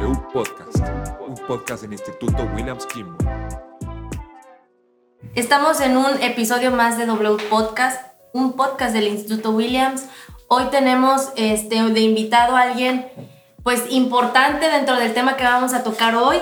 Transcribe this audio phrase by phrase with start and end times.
[0.00, 0.78] W Podcast,
[1.26, 3.16] un podcast del Instituto Williams Kimball.
[5.34, 8.00] Estamos en un episodio más de W Podcast,
[8.32, 10.06] un podcast del Instituto Williams.
[10.46, 13.08] Hoy tenemos este, de invitado a alguien
[13.64, 16.36] pues importante dentro del tema que vamos a tocar hoy,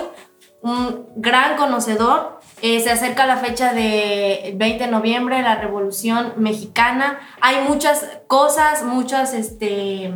[0.61, 2.39] un gran conocedor.
[2.61, 7.19] Eh, se acerca la fecha de 20 de noviembre, la Revolución Mexicana.
[7.41, 10.13] Hay muchas cosas, muchas este,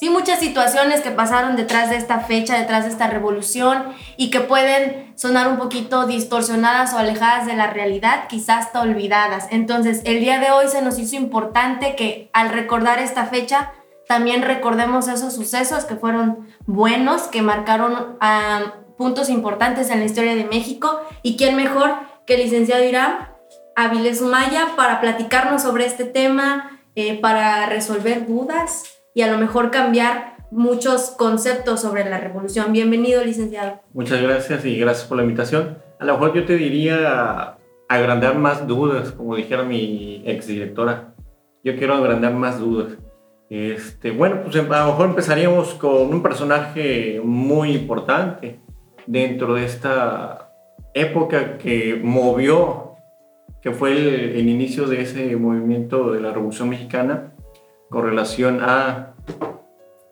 [0.00, 3.84] sí, muchas situaciones que pasaron detrás de esta fecha, detrás de esta revolución
[4.16, 9.48] y que pueden sonar un poquito distorsionadas o alejadas de la realidad, quizás hasta olvidadas.
[9.50, 13.72] Entonces, el día de hoy se nos hizo importante que al recordar esta fecha,
[14.08, 18.16] también recordemos esos sucesos que fueron buenos, que marcaron
[18.96, 21.00] puntos importantes en la historia de México.
[21.22, 21.94] ¿Y quién mejor
[22.26, 23.28] que el licenciado Irán
[23.76, 28.99] Avilés Maya para platicarnos sobre este tema, eh, para resolver dudas?
[29.14, 32.72] Y a lo mejor cambiar muchos conceptos sobre la revolución.
[32.72, 33.80] Bienvenido, licenciado.
[33.92, 35.78] Muchas gracias y gracias por la invitación.
[35.98, 37.56] A lo mejor yo te diría
[37.88, 41.14] agrandar más dudas, como dijera mi exdirectora.
[41.62, 42.98] Yo quiero agrandar más dudas.
[43.48, 48.60] Este, bueno, pues a lo mejor empezaríamos con un personaje muy importante
[49.06, 50.52] dentro de esta
[50.94, 52.94] época que movió,
[53.60, 57.32] que fue el, el inicio de ese movimiento de la Revolución Mexicana,
[57.90, 59.14] con relación a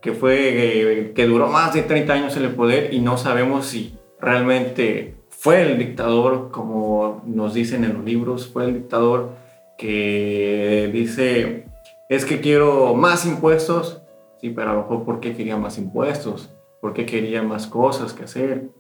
[0.03, 3.67] que fue eh, que duró más de 30 años en el poder y no sabemos
[3.67, 9.31] si realmente fue el dictador como nos dicen en los libros, fue el dictador
[9.77, 11.67] que dice
[12.09, 14.03] es que quiero más impuestos,
[14.41, 16.51] sí, pero a lo mejor ¿por qué quería más impuestos?
[16.81, 18.71] ¿Por qué quería más cosas que hacer?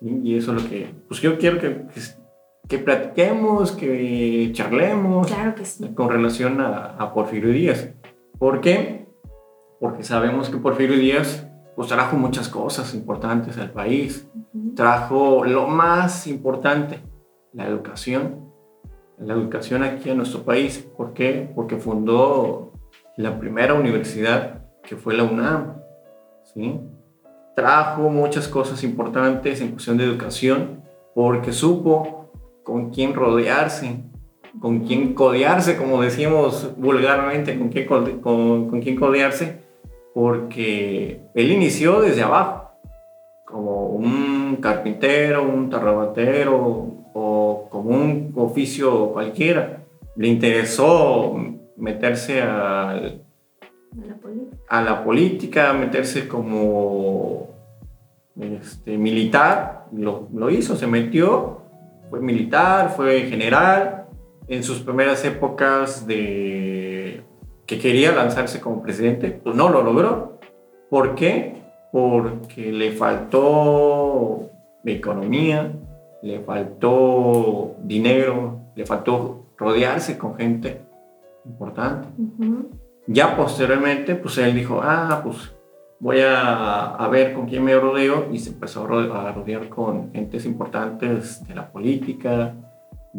[0.00, 0.20] ¿Sí?
[0.22, 1.82] Y eso es lo que, pues yo quiero que,
[2.68, 5.92] que, platiquemos, que charlemos claro que sí.
[5.94, 7.90] con relación a, a Porfirio Díaz.
[8.38, 9.08] ¿Por qué?
[9.80, 14.28] Porque sabemos que Porfirio Díaz pues, trajo muchas cosas importantes al país.
[14.74, 17.00] Trajo lo más importante,
[17.52, 18.48] la educación.
[19.18, 20.88] La educación aquí en nuestro país.
[20.96, 21.50] ¿Por qué?
[21.54, 22.72] Porque fundó
[23.16, 25.82] la primera universidad que fue la UNAM.
[26.54, 26.80] ¿sí?
[27.56, 30.82] Trajo muchas cosas importantes en cuestión de educación
[31.14, 32.30] porque supo
[32.62, 34.04] con quién rodearse,
[34.60, 38.20] con quién codearse, como decimos vulgarmente, con quién, con,
[38.68, 39.60] con quién codearse,
[40.14, 42.72] porque él inició desde abajo,
[43.44, 46.56] como un carpintero, un tarrabatero
[47.14, 49.84] o como un oficio cualquiera.
[50.16, 51.36] Le interesó
[51.76, 53.00] meterse a,
[54.68, 57.48] a la política, meterse como
[58.40, 61.62] este, militar, lo, lo hizo, se metió,
[62.10, 63.97] fue militar, fue general,
[64.48, 67.22] en sus primeras épocas de
[67.66, 70.38] que quería lanzarse como presidente, pues no lo logró.
[70.88, 71.62] ¿Por qué?
[71.92, 74.50] Porque le faltó
[74.92, 75.72] economía,
[76.22, 80.80] le faltó dinero, le faltó rodearse con gente
[81.44, 82.08] importante.
[83.06, 85.54] Ya posteriormente, pues él dijo, ah, pues
[86.00, 90.44] voy a, a, ver con quién me rodeo y se empezó a rodear con gentes
[90.44, 92.54] importantes de la política,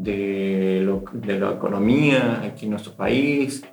[0.03, 3.63] de, lo, de la economía aquí en nuestro país,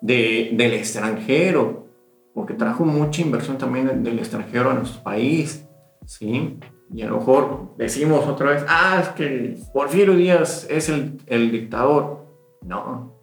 [0.00, 1.86] de, del extranjero,
[2.34, 5.66] porque trajo mucha inversión también del extranjero a nuestro país,
[6.06, 6.58] ¿sí?
[6.92, 11.50] Y a lo mejor decimos otra vez, ah, es que Porfirio Díaz es el, el
[11.52, 12.26] dictador.
[12.62, 13.14] No.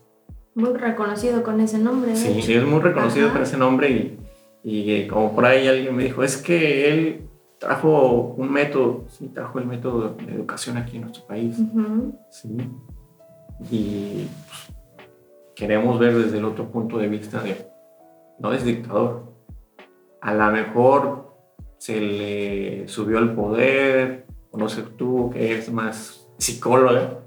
[0.56, 2.16] Muy reconocido con ese nombre.
[2.16, 4.17] Sí, sí, es muy reconocido con ese nombre y,
[4.63, 7.22] y eh, como por ahí alguien me dijo, es que él
[7.59, 11.57] trajo un método, sí, trajo el método de educación aquí en nuestro país.
[12.29, 12.57] sí.
[13.72, 14.78] Y pues,
[15.56, 17.67] queremos ver desde el otro punto de vista de,
[18.40, 19.34] no es dictador.
[20.22, 21.35] A lo mejor
[21.78, 27.22] se le subió el poder, o no sé tú que eres más psicóloga,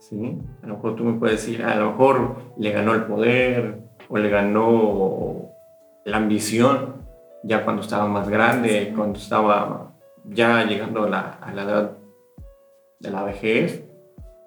[0.00, 0.38] ¿sí?
[0.62, 4.18] A lo mejor tú me puedes decir, a lo mejor le ganó el poder o
[4.18, 5.52] le ganó
[6.04, 6.87] la ambición
[7.42, 9.92] ya cuando estaba más grande, cuando estaba
[10.24, 11.92] ya llegando a la, a la, edad
[13.00, 13.84] de la vejez.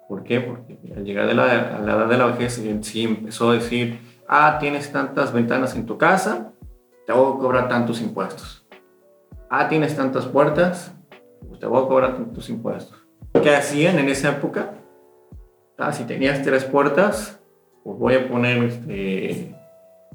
[0.08, 0.40] ¿Por qué?
[0.40, 3.98] Porque al llegar a la, a la edad de la vejez sí empezó a decir,
[4.28, 6.52] ah, tienes tantas ventanas en tu casa,
[7.06, 8.66] te voy a cobrar tantos impuestos.
[9.48, 10.94] Ah, tienes tantas puertas,
[11.46, 12.98] pues te voy a cobrar tantos impuestos.
[13.42, 14.74] ¿Qué hacían en esa época?
[15.78, 17.40] Ah, si tenías tres puertas,
[17.82, 19.54] pues voy a poner este,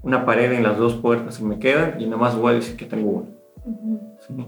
[0.07, 2.77] una pared en las dos puertas y me quedan y nada más voy a decir
[2.77, 3.29] que tengo una.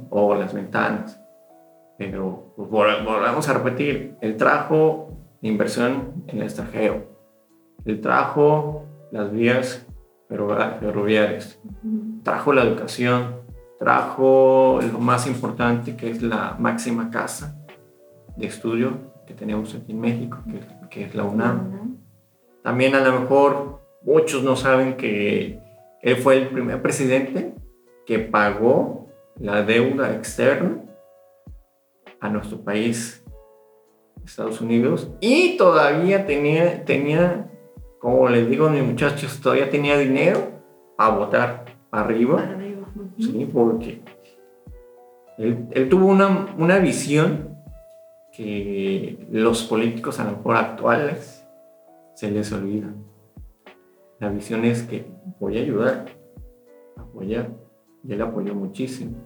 [0.10, 1.22] O las ventanas.
[1.98, 5.12] Pero pues, volvemos a repetir, el trajo
[5.42, 7.04] inversión en el extranjero.
[7.84, 9.86] El trajo las vías
[10.30, 11.60] ferroviarias.
[12.24, 13.40] Trajo la educación.
[13.80, 17.58] trajo lo más importante que es la máxima casa
[18.38, 18.94] de estudio
[19.28, 21.98] que tenemos aquí en México, que, que es la UNAM.
[22.64, 25.60] También a lo mejor muchos no saben que
[26.02, 27.54] él fue el primer presidente
[28.06, 29.08] que pagó
[29.38, 30.84] la deuda externa
[32.20, 33.24] a nuestro país,
[34.26, 37.50] Estados Unidos, y todavía tenía, tenía
[38.00, 40.40] como les digo a mis muchachos, todavía tenía dinero
[40.98, 42.56] a votar arriba.
[43.18, 44.02] Sí, porque
[45.38, 47.58] él, él tuvo una, una visión
[48.32, 51.46] que los políticos a lo mejor actuales
[52.14, 52.88] se les olvida.
[54.20, 55.06] La visión es que
[55.40, 56.06] voy a ayudar,
[56.98, 57.50] apoyar.
[58.04, 59.18] Y él apoyó muchísimo.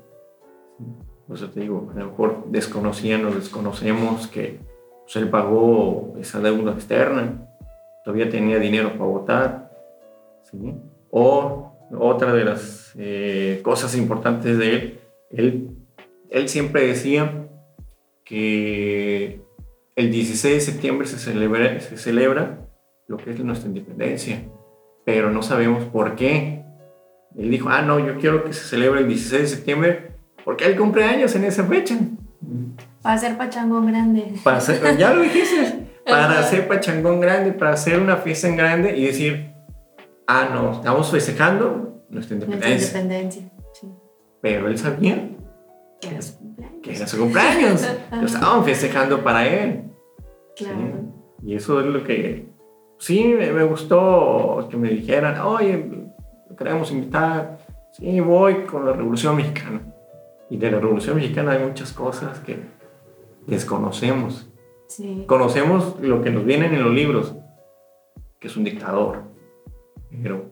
[1.27, 4.59] Por eso te digo, a lo mejor desconocían o desconocemos que
[5.03, 7.47] pues, él pagó esa deuda externa,
[8.03, 9.71] todavía tenía dinero para votar.
[10.43, 10.75] ¿sí?
[11.09, 14.99] O otra de las eh, cosas importantes de él,
[15.31, 15.77] él,
[16.29, 17.47] él siempre decía
[18.23, 19.41] que
[19.95, 22.67] el 16 de septiembre se celebra
[23.07, 24.43] lo que es nuestra independencia,
[25.05, 26.63] pero no sabemos por qué.
[27.37, 30.11] Él dijo, ah, no, yo quiero que se celebre el 16 de septiembre
[30.45, 31.95] porque él cumple años en esa fecha.
[33.01, 34.33] Para hacer pachangón grande.
[34.43, 38.95] Para hacer- ya lo dijiste, para hacer pachangón grande, para hacer una fiesta en grande
[38.97, 39.51] y decir,
[40.27, 42.99] ah, no, estamos festejando nuestra Nuestra independencia.
[43.01, 43.51] independencia.
[43.73, 43.87] Sí.
[44.41, 45.29] Pero él sabía
[45.99, 46.81] Que era su cumpleaños.
[46.83, 47.87] que era su cumpleaños.
[48.11, 49.83] Lo estaban festejando para él.
[50.55, 50.77] Claro.
[50.77, 51.47] Sí.
[51.47, 52.47] Y eso es lo que
[53.03, 56.07] sí me, gustó que me dijeran, oye,
[56.49, 57.57] lo queremos invitar.
[57.91, 59.81] Sí, voy con la Revolución Mexicana.
[60.49, 62.61] Y de la Revolución Mexicana hay muchas cosas que
[63.45, 64.49] desconocemos.
[64.87, 65.25] Sí.
[65.27, 67.35] Conocemos lo que nos vienen en los libros,
[68.39, 69.23] que es un dictador.
[70.09, 70.45] Pero,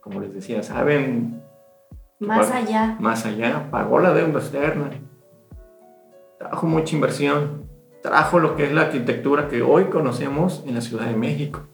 [0.00, 1.42] como les decía, saben
[2.20, 2.96] Más allá.
[3.00, 4.90] más allá, pagó la deuda externa,
[6.38, 7.64] trajo mucha inversión,
[8.04, 11.66] trajo lo que es la arquitectura que hoy conocemos en la Ciudad de México.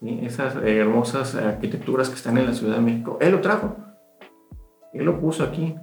[0.00, 0.20] ¿Sí?
[0.22, 3.76] Esas eh, hermosas arquitecturas que están en la Ciudad de México, él lo trajo,
[4.92, 5.74] él lo puso aquí.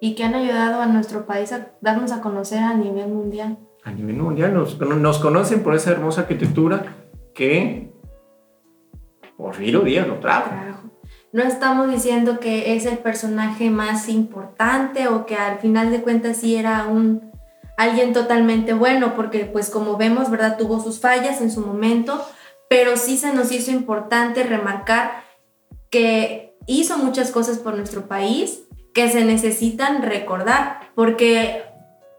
[0.00, 3.58] Y que han ayudado a nuestro país a darnos a conocer a nivel mundial.
[3.84, 6.96] A nivel mundial nos, nos conocen por esa hermosa arquitectura
[7.34, 7.92] que
[9.36, 10.50] Porfirio Díaz lo trajo.
[11.32, 16.38] No estamos diciendo que es el personaje más importante o que al final de cuentas
[16.38, 17.30] sí era un
[17.76, 20.58] alguien totalmente bueno, porque pues como vemos, ¿verdad?
[20.58, 22.22] Tuvo sus fallas en su momento,
[22.70, 25.24] pero sí se nos hizo importante remarcar
[25.90, 28.60] que hizo muchas cosas por nuestro país
[28.94, 31.64] que se necesitan recordar, porque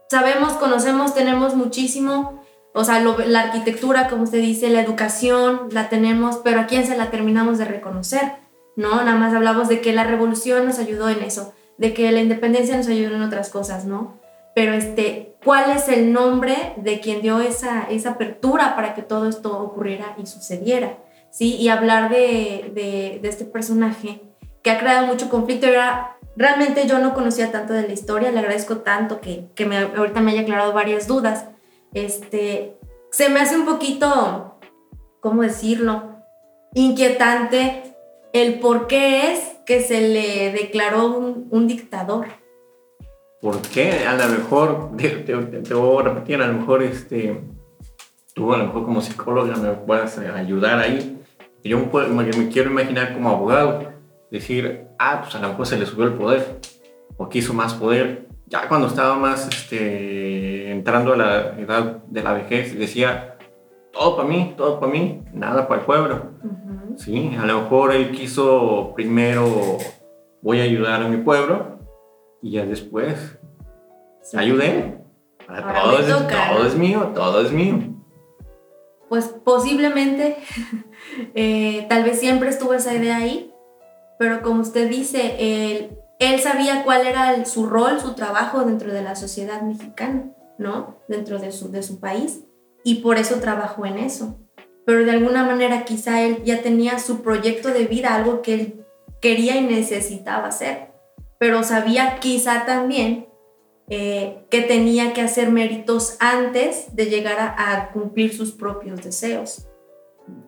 [0.10, 2.44] sabemos, conocemos, tenemos muchísimo,
[2.74, 6.98] o sea, la arquitectura, como usted dice, la educación, la tenemos, pero ¿a quién se
[6.98, 8.34] la terminamos de reconocer?
[8.76, 8.98] ¿No?
[8.98, 12.76] Nada más hablamos de que la revolución nos ayudó en eso, de que la independencia
[12.76, 14.20] nos ayudó en otras cosas, ¿no?
[14.54, 19.28] Pero este, ¿cuál es el nombre de quien dio esa, esa apertura para que todo
[19.28, 20.98] esto ocurriera y sucediera?
[21.30, 21.56] ¿Sí?
[21.56, 24.22] Y hablar de, de, de este personaje
[24.62, 25.68] que ha creado mucho conflicto.
[25.68, 29.78] Era, realmente yo no conocía tanto de la historia, le agradezco tanto que, que me,
[29.78, 31.46] ahorita me haya aclarado varias dudas.
[31.94, 32.78] Este,
[33.12, 34.60] se me hace un poquito,
[35.20, 36.18] ¿cómo decirlo?
[36.74, 37.96] Inquietante
[38.34, 42.28] el por qué es que se le declaró un, un dictador.
[43.42, 44.06] ¿Por qué?
[44.08, 47.42] A lo mejor, te, te, te voy a repetir, a lo mejor este,
[48.36, 51.18] tú a lo mejor como psicóloga me puedas eh, ayudar ahí.
[51.64, 53.92] Yo me, puedo- me- me quiero imaginar como abogado,
[54.32, 56.60] decir, ah, pues a lo mejor se le subió el poder,
[57.18, 58.28] o quiso más poder.
[58.48, 63.38] Ya cuando estaba más este, entrando a la edad de la vejez, decía,
[63.92, 66.32] todo para mí, todo para mí, nada para el pueblo.
[66.98, 69.78] Sí, a lo mejor él quiso primero,
[70.42, 71.80] voy a ayudar a mi pueblo,
[72.42, 73.38] y ya después
[74.24, 74.38] Sí.
[74.38, 75.00] ayudé.
[75.48, 77.80] Ahora Ahora todo, es, todo es mío, todo es mío.
[79.10, 80.38] Pues posiblemente,
[81.36, 83.52] eh, tal vez siempre estuvo esa idea ahí,
[84.20, 88.94] pero como usted dice, él, él sabía cuál era el- su rol, su trabajo dentro
[88.94, 90.98] de la sociedad mexicana, ¿no?
[91.08, 92.44] Dentro de su, de su país,
[92.84, 94.38] y por eso trabajó en eso.
[94.86, 98.86] Pero de alguna manera quizá él ya tenía su proyecto de vida, algo que él
[99.20, 100.91] quería y necesitaba hacer,
[101.42, 103.26] pero sabía quizá también
[103.90, 109.68] eh, que tenía que hacer méritos antes de llegar a, cumplir sus propios deseos.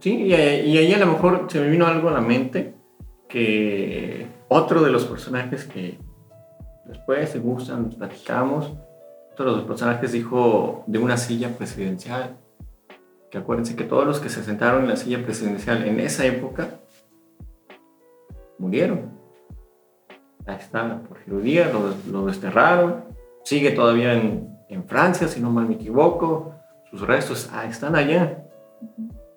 [0.01, 2.75] Sí, y, eh, y ahí a lo mejor se me vino algo a la mente
[3.27, 5.97] que otro de los personajes que
[6.85, 8.71] después se gustan, nos platicamos,
[9.31, 12.37] otro de los personajes dijo de una silla presidencial.
[13.31, 16.67] Que acuérdense que todos los que se sentaron en la silla presidencial en esa época
[18.59, 19.12] murieron.
[20.45, 23.05] Ahí está Porfirio Díaz, lo, lo desterraron.
[23.43, 26.53] Sigue todavía en, en Francia, si no mal me equivoco.
[26.89, 28.45] Sus restos ah, están allá.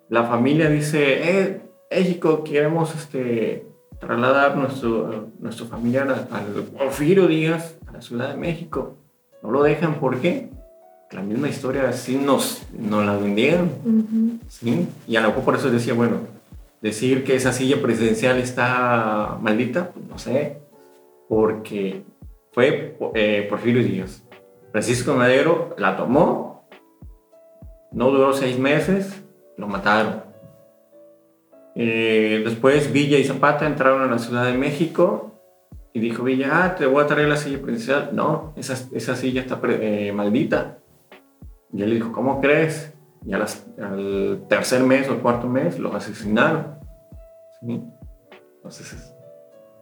[0.09, 1.61] La familia dice, eh,
[1.91, 3.67] México, queremos este,
[3.99, 8.97] trasladar nuestro, nuestro familiar al Porfirio Díaz a la Ciudad de México.
[9.43, 10.49] No lo dejan, ¿por qué?
[11.11, 13.71] La misma historia así nos, nos la vendieron.
[13.85, 14.39] Ujú.
[14.49, 14.87] ¿sí?
[15.07, 16.17] Y a lo mejor por eso decía, bueno,
[16.81, 20.57] decir que esa silla presidencial está maldita, pues no sé,
[21.27, 22.03] porque
[22.51, 24.23] fue eh, Porfirio Díaz.
[24.71, 26.67] Francisco Madero la tomó,
[27.91, 29.23] no duró seis meses,
[29.57, 30.23] lo mataron.
[31.75, 35.31] Eh, después Villa y Zapata entraron a la Ciudad de México
[35.93, 38.09] y dijo Villa, ah, te voy a traer la silla presidencial.
[38.15, 40.79] No, esa, esa silla está eh, maldita.
[41.73, 42.93] Y él dijo, ¿cómo crees?
[43.25, 46.75] Y al tercer mes o cuarto mes lo asesinaron.
[47.61, 47.83] ¿Sí?
[48.57, 49.13] Entonces, es-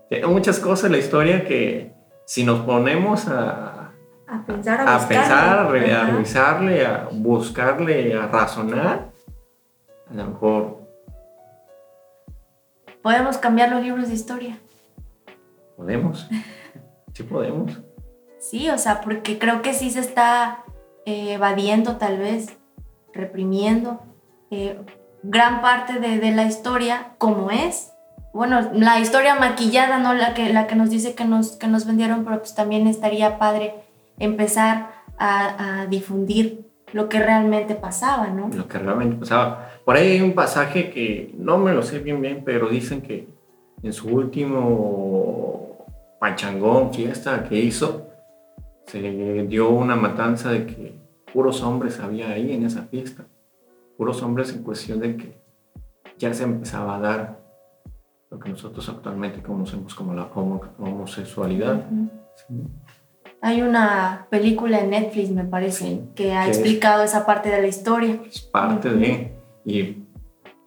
[0.09, 1.93] tiene muchas cosas en la historia que
[2.25, 3.91] si nos ponemos a,
[4.27, 9.11] A pensar, a, a pensar, a, revisarle, a buscarle, a razonar,
[10.09, 10.85] a lo mejor
[13.05, 14.57] Podemos cambiar los libros de historia.
[15.77, 16.27] podemos.
[17.13, 17.79] Sí podemos.
[18.39, 20.63] Sí, o sea, porque creo que sí se está
[21.05, 22.57] eh, evadiendo tal vez,
[23.13, 24.01] reprimiendo
[24.49, 24.81] eh,
[25.21, 27.91] gran parte de, de la historia como es.
[28.35, 30.13] Bueno, la historia maquillada, ¿no?
[30.13, 33.39] La que, la que nos dice que nos, que nos vendieron, pero pues también estaría
[33.39, 33.75] padre
[34.19, 38.49] empezar a, a difundir lo que realmente pasaba, ¿no?
[38.49, 39.69] lo que realmente pasaba.
[39.85, 43.29] Por ahí hay un pasaje que no me lo sé bien bien, pero dicen que
[43.81, 45.85] en su último
[46.19, 48.09] pachangón, fiesta que hizo,
[48.85, 48.99] se
[49.47, 50.99] dio una matanza de que
[51.31, 53.23] puros hombres había ahí en esa fiesta.
[53.95, 55.37] Puros hombres en cuestión de que
[56.17, 57.44] ya se empezaba a dar
[58.35, 61.85] lo que nosotros actualmente conocemos como la homo- homosexualidad.
[61.89, 62.09] Ujú.
[62.35, 62.55] ¿sí?
[63.41, 67.49] Hay una película en Netflix, me parece, Sí, que ha que es- explicado esa parte
[67.49, 68.19] de la historia.
[68.27, 69.33] es parte de.
[69.63, 70.03] Y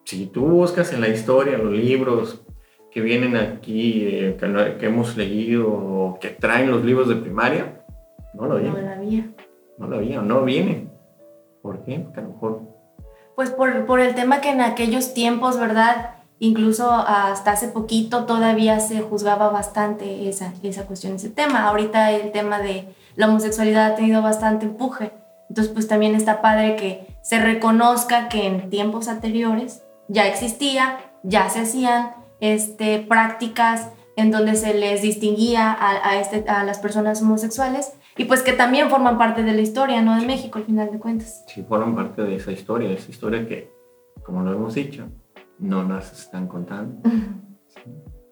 [0.05, 2.43] si tú buscas en la historia, los libros
[2.91, 7.17] que vienen aquí, eh, que, no- que hemos leído, o que traen los libros de
[7.17, 7.85] primaria,
[8.33, 9.25] no lo No vienen, la había.
[9.77, 10.91] no lo había, no vienen.
[11.63, 11.99] ¿Por qué?
[12.01, 12.63] Porque a lo mejor
[13.37, 16.15] Pues por, por el tema que en aquellos tiempos, ¿verdad?
[16.40, 21.64] Incluso hasta hace poquito todavía se juzgaba bastante esa, esa cuestión, ese tema.
[21.64, 25.12] Ahorita el tema de la homosexualidad ha tenido bastante empuje.
[25.49, 31.49] Entonces, pues también está padre que se reconozca que en tiempos anteriores ya existía, ya
[31.50, 37.92] se hacían este, prácticas en donde se les distinguía a, este, a las personas homosexuales
[38.16, 40.18] y pues que también forman parte de la historia, ¿no?
[40.18, 41.45] De México, al final de cuentas.
[41.47, 43.73] sí fueron parte de esa historia, esa historia que,
[44.25, 45.07] como lo hemos dicho,
[45.59, 47.09] no nos están contando.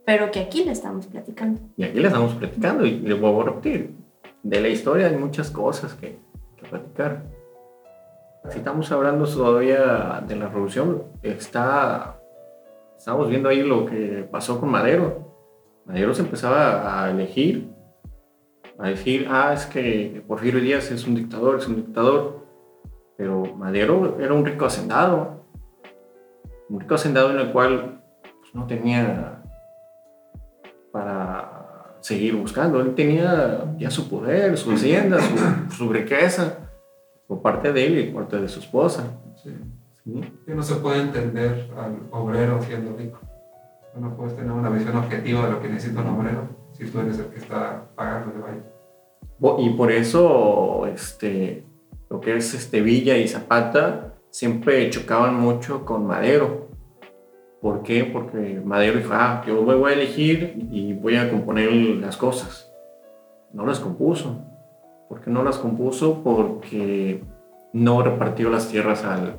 [0.04, 1.60] Pero que aquí le estamos platicando.
[1.76, 3.94] Y aquí le estamos platicando y le vuelvo a repetir.
[4.42, 6.18] De la historia hay muchas cosas que,
[6.56, 7.24] que platicar.
[8.48, 12.20] Si estamos hablando todavía de la revolución, está,
[12.96, 15.26] estamos viendo ahí lo que pasó con Madero.
[15.84, 17.68] Madero se empezaba a elegir,
[18.78, 22.46] a decir, ah, es que Porfirio Díaz es un dictador, es un dictador.
[23.16, 25.45] Pero Madero era un rico hacendado,
[26.68, 29.42] un rico hacendado en el cual pues, no tenía
[30.92, 32.80] para seguir buscando.
[32.80, 36.58] Él tenía ya su poder, su hacienda, su, su riqueza,
[37.26, 39.04] por parte de él y por parte de su esposa.
[39.42, 39.50] Sí.
[40.04, 40.20] ¿sí?
[40.44, 43.20] Que no se puede entender al obrero siendo rico.
[43.98, 47.18] No puedes tener una visión objetiva de lo que necesita un obrero si tú eres
[47.18, 49.58] el que está pagando de vaya.
[49.58, 51.66] Y por eso este,
[52.10, 56.68] lo que es este, Villa y Zapata siempre chocaban mucho con Madero.
[57.62, 58.04] ¿Por qué?
[58.04, 62.70] Porque Madero dijo, ah, yo voy a elegir y voy a componer las cosas.
[63.54, 64.44] No las compuso.
[65.08, 66.22] ¿Por qué no las compuso?
[66.22, 67.24] Porque
[67.72, 69.38] no repartió las tierras al,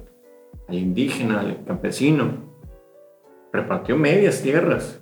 [0.67, 2.31] indígena, al campesino.
[3.53, 4.99] Repartió medias tierras.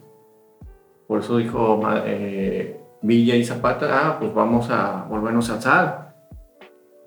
[1.08, 6.16] Por eso dijo eh, Villa y Zapata, ah, pues vamos a volvernos a alzar.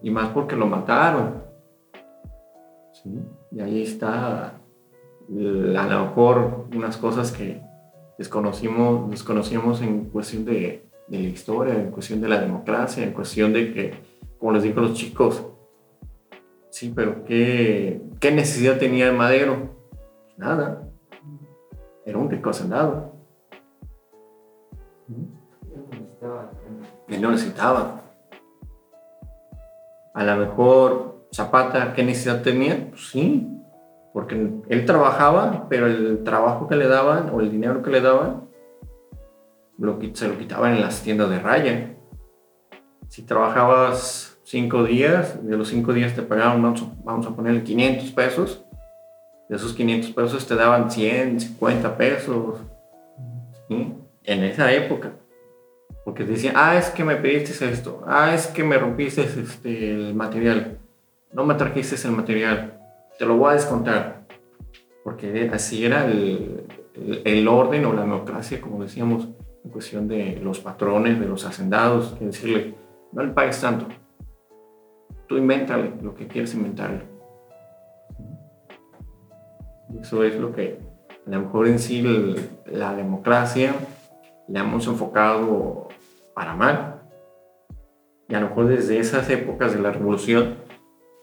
[0.03, 1.48] Y más porque lo mataron.
[3.03, 3.21] ¿Sí?
[3.53, 4.59] Y ahí está
[5.29, 7.61] a lo mejor unas cosas que
[8.17, 13.53] desconocimos, desconocíamos en cuestión de, de la historia, en cuestión de la democracia, en cuestión
[13.53, 13.95] de que,
[14.39, 15.45] como les digo a los chicos,
[16.71, 19.77] sí, pero ¿qué, qué necesidad tenía Madero?
[20.37, 20.89] Nada.
[22.07, 23.13] Era un rico hacendado.
[27.09, 28.03] Él no necesitaba.
[30.15, 32.89] A lo mejor Zapata, ¿qué necesidad tenía?
[32.91, 33.47] Pues sí,
[34.13, 38.49] porque él trabajaba, pero el trabajo que le daban o el dinero que le daban
[40.15, 41.95] se lo quitaban en las tiendas de raya.
[43.09, 46.63] Si trabajabas cinco días, de los cinco días te pagaban,
[47.05, 48.65] vamos a, ponerle 500 pesos.
[49.49, 52.61] De esos 500 pesos te daban 100, 50 pesos.
[53.69, 55.13] En esa época.
[56.05, 58.03] Porque decían, ah, es que me pediste esto.
[58.07, 60.79] Ah, es que me rompiste este, el material.
[61.33, 62.81] No me trajiste el material.
[63.19, 64.27] Te lo voy a descontar.
[65.05, 69.29] Porque así era el, orden o la democracia, como decíamos,
[69.65, 72.15] en cuestión de los patrones, de los hacendados.
[72.19, 72.75] Que decirle,
[73.13, 73.87] no le pagues tanto.
[75.27, 77.03] Tú invéntale lo que quieres inventarle.
[80.01, 80.79] Eso es lo que
[81.27, 82.03] a lo mejor en sí
[82.67, 83.75] la democracia
[84.49, 85.89] le hemos enfocado
[86.35, 87.03] para mal.
[88.29, 90.57] Y a lo mejor desde esas épocas de la revolución,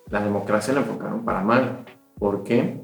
[0.09, 1.85] la democracia la enfocaron para mal.
[2.17, 2.81] ¿Por qué?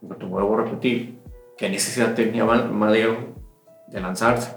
[0.00, 1.20] Porque te vuelvo a repetir,
[1.56, 3.34] ¿qué necesidad tenía Madero
[3.88, 4.56] de lanzarse?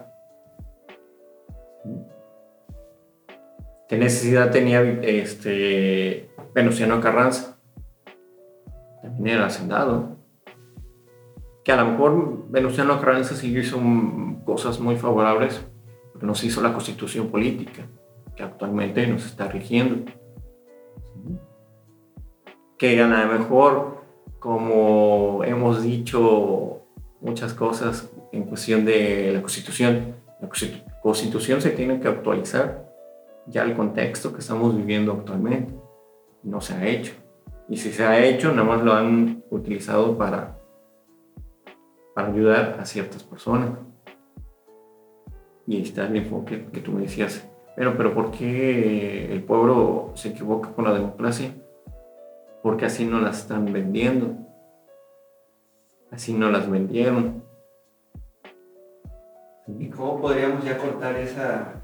[3.88, 7.58] ¿Qué necesidad tenía este, Venustiano Carranza?
[9.02, 10.18] También era hacendado.
[11.64, 15.66] Que a lo mejor Venustiano Carranza sí hizo mm, cosas muy favorables,
[16.14, 17.88] pero no se hizo la constitución política
[18.36, 20.12] que actualmente nos está rigiendo.
[22.78, 23.98] Que a lo mejor,
[24.40, 26.84] como hemos dicho
[27.22, 32.88] muchas cosas en cuestión de la constitución, la constitu- constitución se tiene que actualizar
[33.48, 35.74] ya el contexto que estamos viviendo actualmente.
[36.44, 37.14] No se ha hecho.
[37.68, 40.60] Y si se ha hecho, nada más lo han utilizado para,
[42.14, 43.72] para ayudar a ciertas personas.
[45.66, 47.50] Y ahí está el enfoque que tú me decías.
[47.76, 51.54] Pero, pero ¿por qué el pueblo se equivoca con la democracia?
[52.68, 54.36] Porque así no las están vendiendo.
[56.12, 57.42] Así no las vendieron.
[59.80, 61.76] ¿Y cómo podríamos ya cortar esa,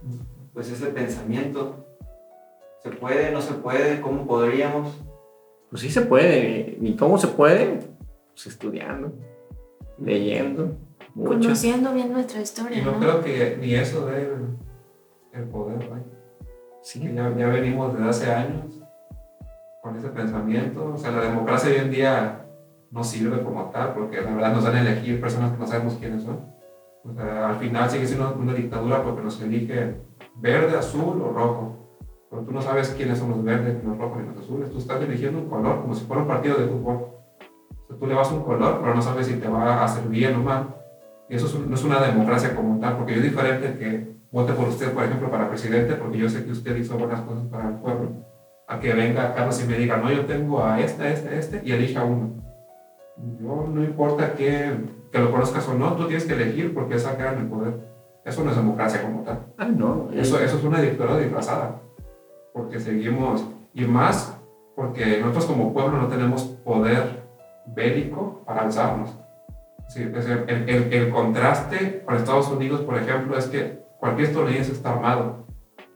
[0.54, 1.86] pues ese pensamiento?
[2.84, 4.02] ¿Se puede, no se puede?
[4.02, 5.02] ¿Cómo podríamos?
[5.70, 6.78] Pues sí se puede.
[6.82, 7.80] ¿Y cómo se puede?
[8.34, 9.14] Pues estudiando,
[9.98, 10.76] leyendo,
[11.16, 11.40] mucho.
[11.40, 13.00] Conociendo bien nuestra historia, Y no ¿no?
[13.00, 14.48] creo que ni eso dé el,
[15.32, 16.04] el poder, vaya.
[16.82, 17.00] Sí.
[17.00, 18.83] Que ya, ya venimos desde hace años
[19.84, 20.94] con ese pensamiento.
[20.94, 22.46] O sea, la democracia hoy en día
[22.90, 25.96] no sirve como tal, porque la verdad nos dan a elegir personas que no sabemos
[25.96, 26.40] quiénes son.
[27.04, 30.02] O sea, al final sigue siendo una dictadura porque nos eligen
[30.36, 32.00] verde, azul o rojo.
[32.30, 34.72] Pero tú no sabes quiénes son los verdes, los rojos, ni los azules.
[34.72, 36.96] Tú estás eligiendo un color, como si fuera un partido de fútbol.
[36.96, 40.08] O sea, tú le vas un color, pero no sabes si te va a hacer
[40.08, 40.76] bien o mal.
[41.30, 44.94] Y eso no es una democracia como tal, porque es diferente que vote por usted,
[44.94, 48.12] por ejemplo, para presidente, porque yo sé que usted hizo buenas cosas para el pueblo,
[48.74, 51.72] a que venga Carlos y me diga, no, yo tengo a este, este, este, y
[51.72, 52.32] elija uno.
[53.40, 54.72] Yo no importa que,
[55.12, 57.74] que lo conozcas o no, tú tienes que elegir porque esa queda en el poder.
[58.26, 59.40] Eso no es democracia como tal.
[59.58, 60.10] Ah, no.
[60.14, 61.82] Eso, eso es una dictadura disfrazada,
[62.54, 64.38] porque seguimos, y más
[64.76, 67.22] porque nosotros como pueblo no tenemos poder
[67.68, 69.16] bélico para alzarnos.
[69.88, 74.72] Sí, es el, el- el contraste con Estados Unidos, por ejemplo, es que cualquier estadounidense
[74.72, 75.43] está armado.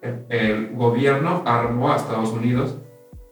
[0.01, 2.77] El, gobierno armó a Estados Unidos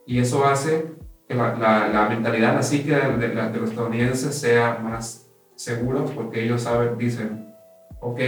[0.06, 0.93] y eso hace
[1.28, 6.62] que la, la- la mentalidad, la psique de, los estadounidenses sea más segura porque ellos
[6.62, 7.54] saben, dicen,
[8.01, 8.19] ok,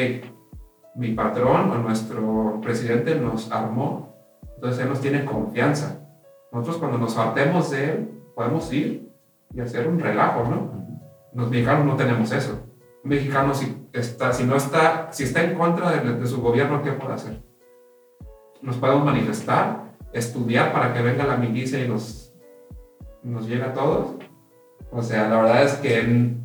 [0.95, 4.15] mi patrón o nuestro presidente nos armó,
[4.55, 5.99] entonces él nos tiene confianza.
[6.51, 9.11] Nosotros cuando nos hartemos de él, podemos ir
[9.53, 10.87] y hacer un relajo, ¿no?
[11.33, 12.63] Los mexicanos no tenemos eso.
[13.03, 16.91] Un mexicano si, está, si, no está, si está en contra de su gobierno, ¿qué
[16.93, 17.46] puede hacer?
[18.61, 22.33] Nos podemos manifestar, estudiar para que venga la milicia y nos,
[23.23, 24.15] nos llegue a todos.
[24.91, 26.35] O sea, la verdad es que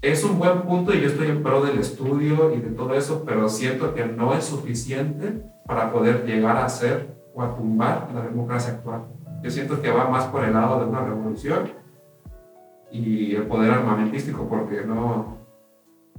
[0.00, 3.22] es un buen punto y yo estoy en pro del estudio y de todo eso,
[3.24, 8.22] pero siento que no es suficiente para poder llegar a hacer o a tumbar la
[8.22, 9.04] democracia actual.
[9.42, 11.70] Yo siento que va más por el lado de una revolución
[12.90, 15.38] y el poder armamentístico, porque no,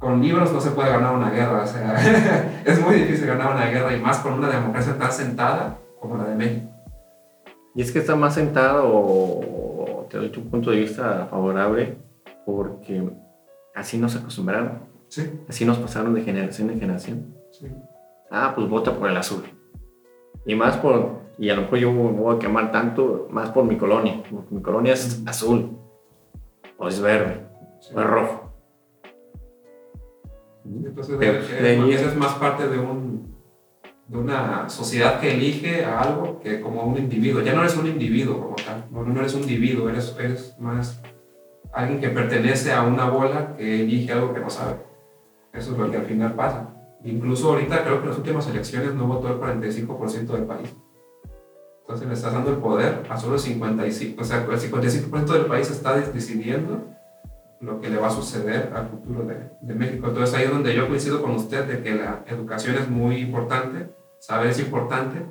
[0.04, 3.68] con libros no se puede ganar una guerra, o sea, es muy difícil ganar una
[3.68, 6.70] guerra y más con una democracia tan sentada como la de México.
[7.74, 11.98] Y es que está más sentado, o te doy tu punto de vista favorable,
[12.46, 13.10] porque
[13.74, 17.36] así nos acostumbraron, Sí, así nos pasaron de generación en generación.
[17.52, 17.68] sí.
[18.36, 19.44] Ah, pues vota por el azul.
[20.44, 23.63] Y más por, y a lo mejor yo me voy a quemar tanto, más por
[23.63, 25.78] mi colonia, porque mi colonia es azul,
[26.78, 27.46] o es verde,
[27.80, 27.94] sí.
[27.96, 28.42] o es rojo.
[30.65, 33.36] Entonces, Pero, eh, es más parte de, un,
[34.08, 37.41] de una sociedad que elige a algo que como un individuo.
[37.41, 41.02] Ya no eres un individuo como tal, no, no eres un individuo, eres, eres más
[41.73, 44.78] alguien que pertenece a una bola que elige algo que no sabe.
[45.52, 46.69] Eso es lo que al final pasa.
[47.04, 50.73] Incluso ahorita creo que en las últimas elecciones no votó el 45% del país.
[51.82, 55.45] Entonces le estás dando el poder a solo el 55%, o sea, el 55% del
[55.47, 56.88] país está decidiendo
[57.63, 60.08] lo que le va a suceder al futuro de, de, México.
[60.08, 63.89] Entonces ahí es donde yo coincido con usted de que la educación es muy importante,
[64.19, 65.26] saber es importante,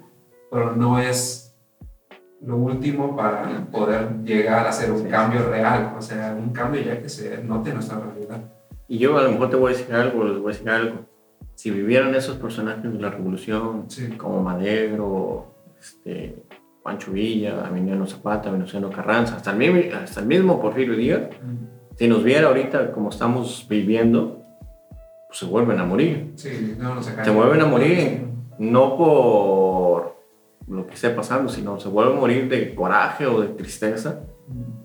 [0.50, 1.54] pero no es
[2.44, 7.00] lo último para poder llegar a hacer un cambio real, o sea, un cambio ya
[7.00, 8.40] que se note en nuestra realidad.
[8.88, 11.06] Y yo a lo mejor te voy a decir algo, les voy a decir algo.
[11.54, 16.42] Si vivieran esos personajes de la revolución, como Madero, este,
[16.82, 21.22] Pancho Villa, Emiliano Zapata, Venustiano Carranza, hasta el hasta el mismo Porfirio Díaz,
[21.96, 24.44] si nos viera ahorita como estamos viviendo,
[25.28, 26.32] pues se vuelven a morir.
[26.36, 28.26] Sí, no, no se, se vuelven a morir,
[28.58, 30.16] no por
[30.68, 34.20] lo que esté pasando, sino se vuelven a morir de coraje o de tristeza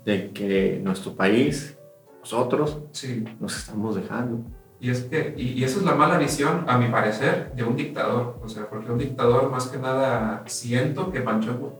[0.06, 1.78] de que nuestro país,
[2.20, 3.26] nosotros, sí.
[3.40, 4.40] nos estamos dejando.
[4.80, 8.40] Y, es que, y, eso es la mala visión, a mi parecer, de un dictador.
[8.44, 11.74] O sea, porque un dictador, más que nada, siento que manchó,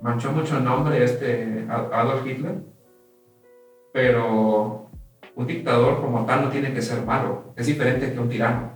[0.00, 2.60] manchó mucho el nombre este Adolf Hitler.
[3.96, 4.90] Pero
[5.36, 7.54] un dictador como tal no tiene que ser malo.
[7.56, 8.72] Es diferente que un tirano.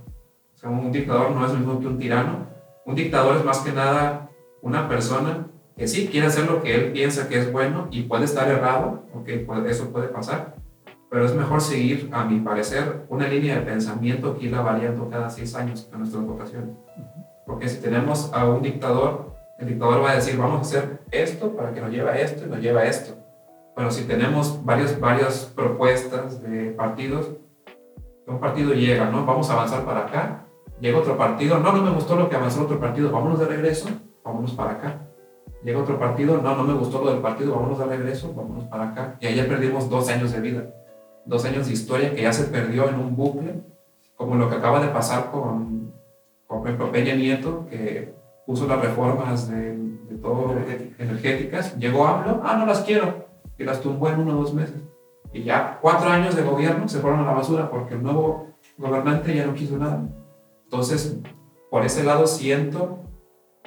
[0.64, 2.46] Un dictador no es lo mismo que un tirano.
[2.86, 4.30] Un dictador es más que nada
[4.62, 8.24] una persona que sí quiere hacer lo que él piensa que es bueno y puede
[8.24, 9.28] estar errado, ok,
[9.66, 10.56] eso puede pasar,
[11.10, 15.28] pero es mejor seguir, a mi parecer, una línea de pensamiento que irla variando cada
[15.28, 16.70] seis años en nuestras votaciones.
[17.44, 21.54] Porque si tenemos a un dictador, el dictador va a decir, vamos a hacer esto
[21.54, 23.19] para que nos lleve a esto y nos lleve a esto.
[23.80, 27.30] Pero si tenemos varias, varias propuestas de partidos,
[28.26, 29.24] un partido llega, ¿no?
[29.24, 30.44] Vamos a avanzar para acá,
[30.82, 33.88] llega otro partido, no, no me gustó lo que avanzó otro partido, vámonos de regreso,
[34.22, 35.08] vámonos para acá.
[35.64, 38.90] Llega otro partido, no, no me gustó lo del partido, vámonos de regreso, vámonos para
[38.90, 39.16] acá.
[39.18, 40.74] Y ahí ya perdimos dos años de vida
[41.24, 43.62] dos años de historia que ya se perdió en un bucle,
[44.14, 45.94] como lo que acaba de pasar con,
[46.46, 48.14] con Peña Nieto, que
[48.44, 50.54] puso las reformas de, de todo
[50.98, 53.29] energéticas, llegó AMLO, ah, no las quiero,
[53.60, 54.82] y las tumbó en uno o dos meses.
[55.32, 59.34] Y ya cuatro años de gobierno se fueron a la basura porque el nuevo gobernante
[59.34, 60.02] ya no quiso nada.
[60.64, 61.18] Entonces,
[61.70, 63.04] por ese lado siento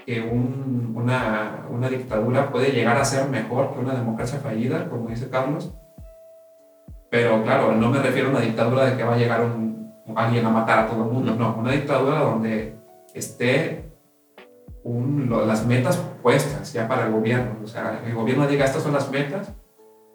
[0.04, 5.10] que un, una, una dictadura puede llegar a ser mejor que una democracia fallida, como
[5.10, 5.72] dice Carlos,
[7.12, 10.44] pero claro, no me refiero a una dictadura de que va a llegar un, alguien
[10.48, 12.76] a matar a todo el mundo, no, una dictadura donde
[13.14, 13.94] esté
[14.84, 17.58] un, las metas puestas ya para el gobierno.
[17.64, 19.54] O sea, el gobierno diga estas son las metas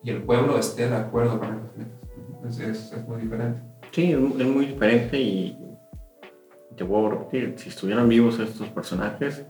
[0.03, 2.61] y el pueblo esté de acuerdo con esas metas.
[2.61, 3.61] Es, es, muy diferente.
[3.91, 5.59] Sí, es muy diferente y
[6.77, 9.45] te a repetir, si estuvieran vivos estos personajes,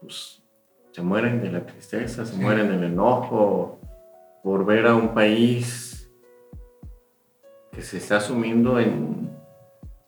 [0.00, 0.42] pues
[0.92, 3.80] se mueren de la tristeza, se mueren del enojo
[4.42, 6.10] por ver a un país
[7.72, 9.30] que se está asumiendo en,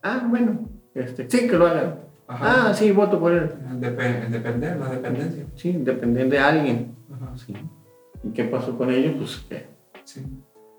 [0.03, 2.01] ah, bueno, este, sí, que lo hagan.
[2.29, 3.51] Ah, sí, voto por él.
[3.71, 5.47] El, depender, la dependencia.
[5.55, 6.97] Sí, depender de alguien.
[7.37, 7.55] Sí.
[8.25, 9.15] ¿Y qué pasó con ellos?
[9.17, 9.67] Pues que...
[10.05, 10.25] Sí.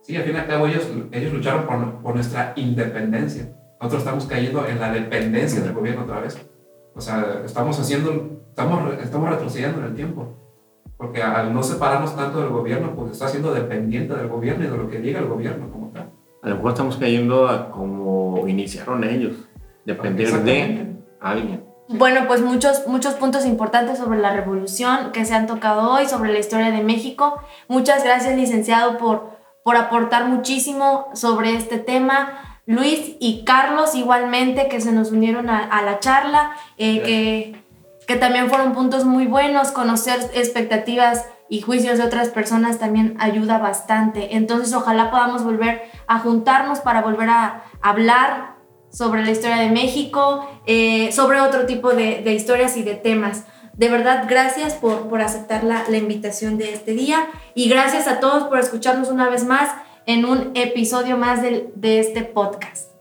[0.02, 3.56] sí, al fin y al cabo ellos, ellos lucharon por, por nuestra independencia.
[3.80, 6.38] Nosotros estamos cayendo en la dependencia del gobierno otra vez.
[6.96, 10.38] O sea, estamos haciendo, estamos, estamos retrocediendo en el tiempo.
[10.98, 14.78] Porque al no separarnos tanto del gobierno, pues está siendo dependiente del gobierno y de
[14.78, 16.12] lo que diga el gobierno como tal
[16.44, 19.48] a lo mejor estamos cayendo a como iniciaron ellos,
[19.86, 21.63] depender de alguien.
[21.90, 26.32] Bueno, pues muchos, muchos puntos importantes sobre la revolución que se han tocado hoy, sobre
[26.32, 27.40] la historia de México.
[27.68, 29.32] Muchas gracias, licenciado, por,
[29.64, 32.62] por aportar muchísimo sobre este tema.
[32.66, 37.64] Luis y Carlos igualmente que se nos unieron a, la charla, eh, que,
[38.08, 43.58] que también fueron puntos muy buenos, conocer expectativas y juicios de otras personas también ayuda
[43.58, 44.38] bastante.
[44.38, 48.56] Entonces ojalá podamos volver a juntarnos para volver a hablar
[48.94, 53.46] sobre la historia de México, eh, sobre otro tipo de, historias y de temas.
[53.74, 58.20] De verdad, gracias por, por aceptar la, la invitación de este día y gracias a
[58.20, 59.72] todos por escucharnos una vez más
[60.06, 62.94] en un episodio más de, de este podcast.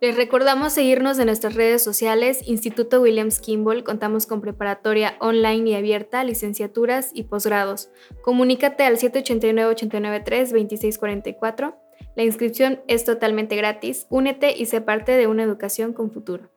[0.00, 5.74] Les recordamos seguirnos en nuestras redes sociales, Instituto Williams Kimball, contamos con preparatoria online y
[5.74, 7.90] abierta, licenciaturas y posgrados.
[8.22, 11.74] Comunícate al 789-893-2644.
[12.16, 14.06] La inscripción es totalmente gratis.
[14.10, 16.50] Únete y sé parte de una educación con futuro.